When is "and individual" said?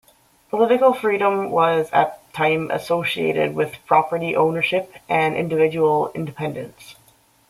5.07-6.11